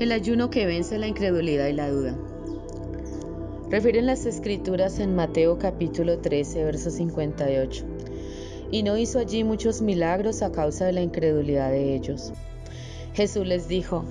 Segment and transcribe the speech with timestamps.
[0.00, 2.16] El ayuno que vence la incredulidad y la duda.
[3.68, 7.84] Refieren las escrituras en Mateo capítulo 13, verso 58.
[8.70, 12.32] Y no hizo allí muchos milagros a causa de la incredulidad de ellos.
[13.12, 14.06] Jesús les dijo,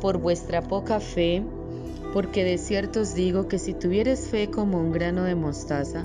[0.00, 1.42] por vuestra poca fe,
[2.12, 6.04] porque de cierto os digo que si tuvieres fe como un grano de mostaza,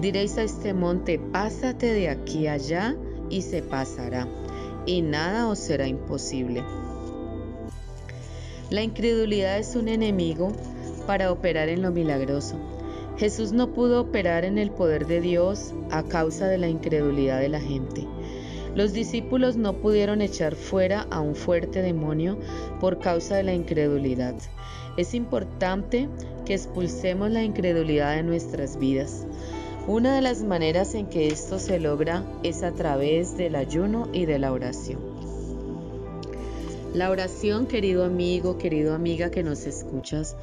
[0.00, 2.96] diréis a este monte, pásate de aquí allá,
[3.30, 4.26] y se pasará,
[4.86, 6.64] y nada os será imposible.
[8.68, 10.50] La incredulidad es un enemigo
[11.06, 12.56] para operar en lo milagroso.
[13.16, 17.48] Jesús no pudo operar en el poder de Dios a causa de la incredulidad de
[17.48, 18.08] la gente.
[18.74, 22.38] Los discípulos no pudieron echar fuera a un fuerte demonio
[22.80, 24.34] por causa de la incredulidad.
[24.96, 26.08] Es importante
[26.44, 29.26] que expulsemos la incredulidad de nuestras vidas.
[29.86, 34.26] Una de las maneras en que esto se logra es a través del ayuno y
[34.26, 35.15] de la oración.
[36.96, 40.34] La oración, querido amigo, querido amiga que nos escuchas,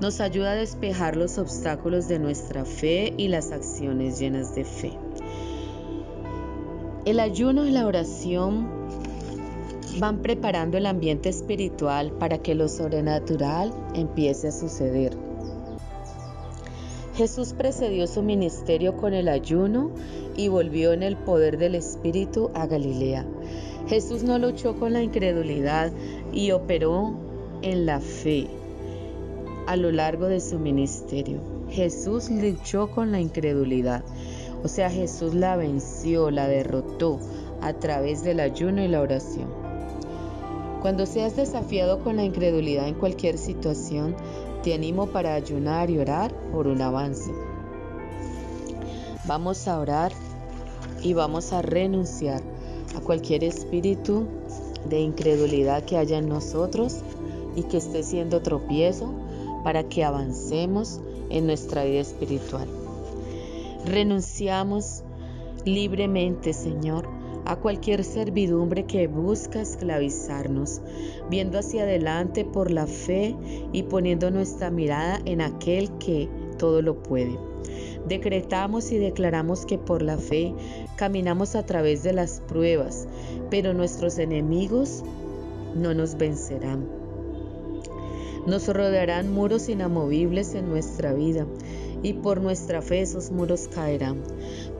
[0.00, 4.98] nos ayuda a despejar los obstáculos de nuestra fe y las acciones llenas de fe.
[7.04, 8.68] El ayuno y la oración
[10.00, 15.23] van preparando el ambiente espiritual para que lo sobrenatural empiece a suceder.
[17.14, 19.92] Jesús precedió su ministerio con el ayuno
[20.36, 23.24] y volvió en el poder del Espíritu a Galilea.
[23.86, 25.92] Jesús no luchó con la incredulidad
[26.32, 27.14] y operó
[27.62, 28.48] en la fe
[29.66, 31.40] a lo largo de su ministerio.
[31.70, 34.02] Jesús luchó con la incredulidad.
[34.64, 37.20] O sea, Jesús la venció, la derrotó
[37.60, 39.48] a través del ayuno y la oración.
[40.82, 44.16] Cuando seas desafiado con la incredulidad en cualquier situación,
[44.64, 47.30] te animo para ayunar y orar por un avance.
[49.26, 50.10] Vamos a orar
[51.02, 52.40] y vamos a renunciar
[52.96, 54.26] a cualquier espíritu
[54.88, 57.02] de incredulidad que haya en nosotros
[57.54, 59.12] y que esté siendo tropiezo
[59.64, 60.98] para que avancemos
[61.28, 62.66] en nuestra vida espiritual.
[63.84, 65.02] Renunciamos
[65.66, 67.06] libremente, Señor,
[67.44, 70.80] a cualquier servidumbre que busca esclavizarnos,
[71.30, 73.36] viendo hacia adelante por la fe
[73.72, 76.28] y poniendo nuestra mirada en aquel que
[76.58, 77.38] todo lo puede.
[78.06, 80.54] Decretamos y declaramos que por la fe
[80.96, 83.08] caminamos a través de las pruebas,
[83.50, 85.02] pero nuestros enemigos
[85.74, 86.86] no nos vencerán.
[88.46, 91.46] Nos rodearán muros inamovibles en nuestra vida
[92.04, 94.22] y por nuestra fe esos muros caerán.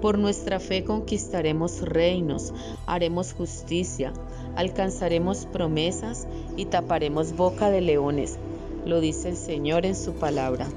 [0.01, 2.53] Por nuestra fe conquistaremos reinos,
[2.87, 4.13] haremos justicia,
[4.55, 8.37] alcanzaremos promesas y taparemos boca de leones.
[8.85, 10.69] Lo dice el Señor en su palabra.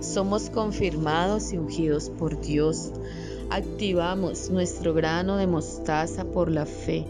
[0.00, 2.92] Somos confirmados y ungidos por Dios.
[3.50, 7.04] Activamos nuestro grano de mostaza por la fe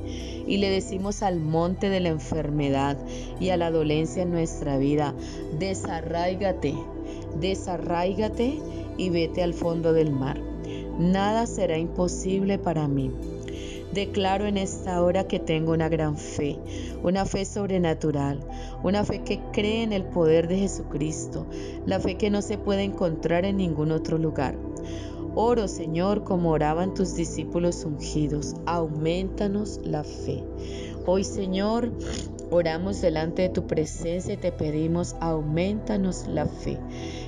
[0.47, 2.97] y le decimos al monte de la enfermedad
[3.39, 5.15] y a la dolencia en nuestra vida,
[5.59, 6.75] desarráigate,
[7.41, 8.59] desarráigate
[8.97, 10.41] y vete al fondo del mar.
[10.99, 13.11] Nada será imposible para mí.
[13.93, 16.59] Declaro en esta hora que tengo una gran fe,
[17.03, 18.39] una fe sobrenatural,
[18.85, 21.47] una fe que cree en el poder de Jesucristo,
[21.87, 24.57] la fe que no se puede encontrar en ningún otro lugar.
[25.35, 30.45] Oro, Señor, como oraban tus discípulos ungidos, aumentanos la fe.
[31.07, 31.93] Hoy, Señor,
[32.51, 36.79] oramos delante de tu presencia y te pedimos, aumentanos la fe.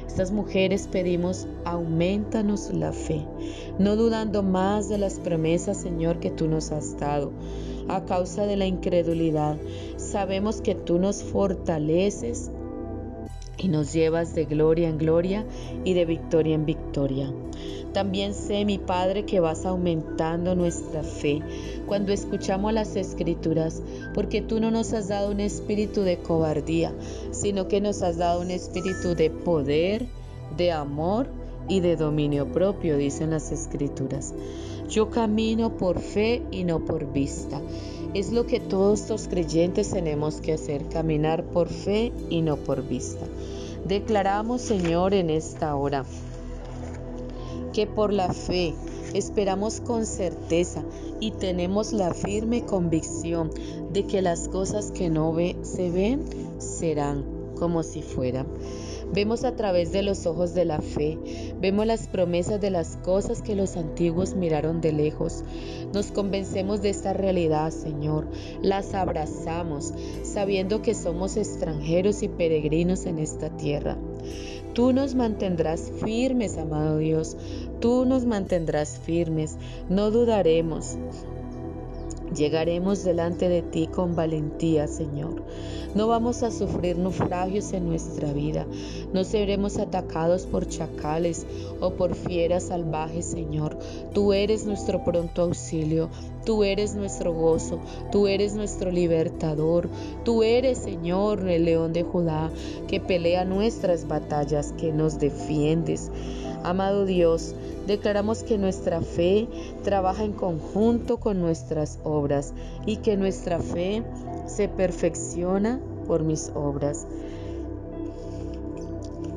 [0.07, 3.25] Estas mujeres pedimos, aumentanos la fe,
[3.79, 7.33] no dudando más de las promesas, Señor, que tú nos has dado.
[7.89, 9.57] A causa de la incredulidad,
[9.97, 12.51] sabemos que tú nos fortaleces
[13.59, 15.45] y nos llevas de gloria en gloria
[15.85, 17.33] y de victoria en victoria.
[17.93, 21.41] También sé, mi Padre, que vas aumentando nuestra fe
[21.87, 23.83] cuando escuchamos las escrituras,
[24.15, 26.95] porque tú no nos has dado un espíritu de cobardía,
[27.33, 30.07] sino que nos has dado un espíritu de poder,
[30.57, 31.29] de amor
[31.69, 34.35] y de dominio propio, dicen las escrituras.
[34.89, 37.61] Yo camino por fe y no por vista.
[38.15, 42.87] Es lo que todos los creyentes tenemos que hacer, caminar por fe y no por
[42.87, 43.25] vista.
[43.87, 46.05] Declaramos, Señor, en esta hora
[47.73, 48.75] que por la fe
[49.15, 50.83] esperamos con certeza
[51.21, 53.51] y tenemos la firme convicción
[53.93, 56.23] de que las cosas que no ve, se ven
[56.59, 58.47] serán como si fueran.
[59.13, 61.19] Vemos a través de los ojos de la fe,
[61.61, 65.45] vemos las promesas de las cosas que los antiguos miraron de lejos.
[65.93, 68.29] Nos convencemos de esta realidad, Señor,
[68.63, 73.99] las abrazamos, sabiendo que somos extranjeros y peregrinos en esta tierra.
[74.73, 77.37] Tú nos mantendrás firmes, amado Dios,
[77.81, 79.59] tú nos mantendrás firmes,
[79.91, 80.97] no dudaremos.
[82.35, 85.43] Llegaremos delante de ti con valentía, Señor.
[85.95, 88.67] No vamos a sufrir naufragios en nuestra vida.
[89.13, 91.47] No seremos atacados por chacales
[91.81, 93.79] o por fieras salvajes, Señor.
[94.15, 96.09] Tú eres nuestro pronto auxilio.
[96.47, 97.79] Tú eres nuestro gozo.
[98.11, 99.91] Tú eres nuestro libertador.
[100.25, 102.51] Tú eres, Señor, el león de Judá,
[102.89, 106.11] que pelea nuestras batallas, que nos defiendes.
[106.65, 107.55] Amado Dios,
[107.87, 109.49] declaramos que nuestra fe
[109.83, 112.55] trabaja en conjunto con nuestras obras
[112.87, 114.05] y que nuestra fe
[114.47, 117.07] se perfecciona por mis obras.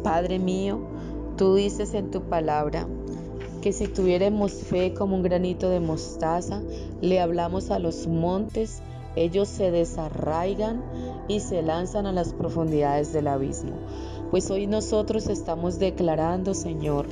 [0.03, 0.79] Padre mío,
[1.35, 2.87] tú dices en tu palabra
[3.61, 6.61] que si tuviéramos fe como un granito de mostaza,
[7.01, 8.83] le hablamos a los montes,
[9.15, 10.83] ellos se desarraigan
[11.27, 13.71] y se lanzan a las profundidades del abismo.
[14.31, 17.05] Pues hoy nosotros estamos declarando, Señor,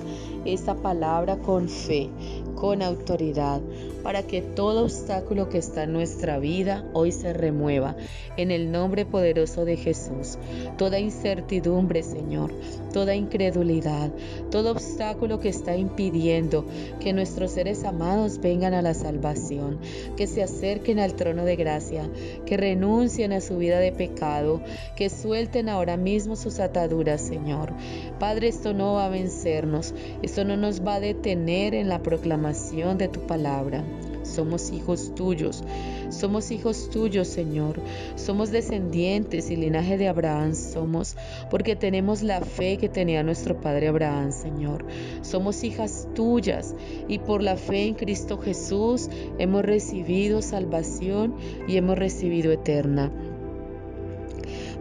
[0.46, 2.10] esta palabra con fe,
[2.56, 3.62] con autoridad,
[4.04, 7.96] para que todo obstáculo que está en nuestra vida hoy se remueva
[8.38, 10.38] en el nombre poderoso de Jesús.
[10.78, 12.52] Toda incertidumbre, Señor,
[12.92, 14.12] toda incredulidad,
[14.52, 16.66] todo obstáculo que está impidiendo
[17.00, 19.80] que nuestros seres amados vengan a la salvación,
[20.18, 22.10] que se acerquen al trono de gracia,
[22.46, 24.62] que renuncien a su vida de pecado,
[24.96, 27.74] que suelten ahora mismo sus ataduras, Señor.
[28.20, 29.94] Padre, esto no va a vencernos,
[30.34, 33.84] esto no nos va a detener en la proclamación de tu palabra.
[34.24, 35.64] Somos hijos tuyos,
[36.10, 37.80] somos hijos tuyos, Señor.
[38.16, 41.16] Somos descendientes y linaje de Abraham somos,
[41.52, 44.88] porque tenemos la fe que tenía nuestro Padre Abraham, Señor.
[45.22, 46.74] Somos hijas tuyas
[47.08, 51.36] y por la fe en Cristo Jesús hemos recibido salvación
[51.68, 53.12] y hemos recibido eterna.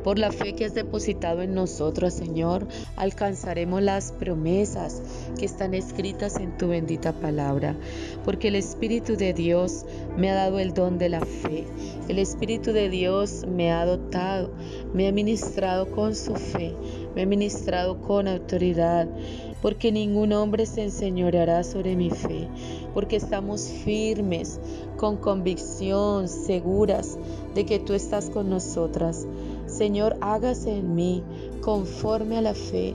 [0.04, 2.66] Por la fe que has depositado en nosotros, Señor,
[2.96, 5.02] alcanzaremos las promesas
[5.38, 7.76] que están escritas en tu bendita palabra.
[8.25, 9.84] Porque el Espíritu de Dios
[10.16, 11.66] me ha dado el don de la fe.
[12.08, 14.52] El Espíritu de Dios me ha dotado,
[14.93, 16.75] me ha ministrado con su fe,
[17.14, 19.08] me ha ministrado con autoridad
[19.62, 22.49] porque ningún hombre se enseñoreará sobre mi fe,
[22.93, 24.60] porque estamos firmes,
[24.96, 27.16] con convicción, seguras
[27.54, 29.26] de que tú estás con nosotras.
[29.67, 31.23] Señor, hágase en mí
[31.61, 32.94] conforme a la fe.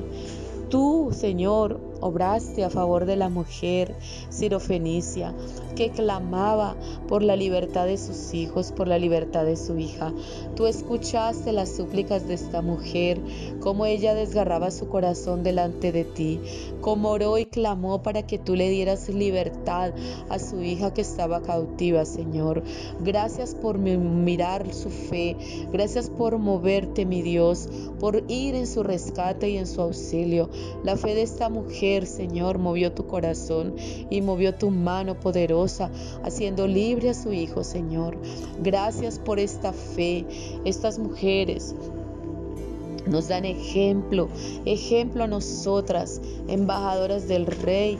[0.69, 3.95] Tú, Señor, obraste a favor de la mujer
[4.29, 5.33] sirofenicia
[5.75, 6.75] que clamaba
[7.07, 10.13] por la libertad de sus hijos, por la libertad de su hija.
[10.55, 13.21] Tú escuchaste las súplicas de esta mujer,
[13.59, 16.39] cómo ella desgarraba su corazón delante de ti,
[16.81, 19.93] cómo oró y clamó para que tú le dieras libertad
[20.29, 22.63] a su hija que estaba cautiva, Señor.
[23.01, 25.37] Gracias por mirar su fe,
[25.71, 30.49] gracias por moverte, mi Dios, por ir en su rescate y en su auxilio.
[30.83, 33.75] La fe de esta mujer Señor, movió tu corazón
[34.09, 35.89] y movió tu mano poderosa,
[36.23, 38.17] haciendo libre a su Hijo, Señor.
[38.61, 40.25] Gracias por esta fe,
[40.65, 41.75] estas mujeres
[43.07, 44.27] nos dan ejemplo,
[44.65, 47.97] ejemplo a nosotras, embajadoras del Rey,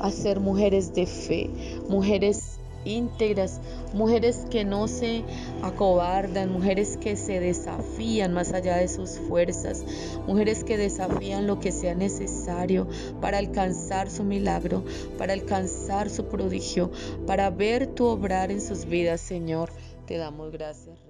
[0.00, 1.50] a ser mujeres de fe,
[1.90, 3.60] mujeres íntegras,
[3.96, 5.24] mujeres que no se
[5.62, 9.84] acobardan, mujeres que se desafían más allá de sus fuerzas,
[10.26, 12.86] mujeres que desafían lo que sea necesario
[13.20, 14.84] para alcanzar su milagro,
[15.18, 16.90] para alcanzar su prodigio,
[17.26, 19.70] para ver tu obrar en sus vidas, Señor.
[20.06, 21.05] Te damos gracias.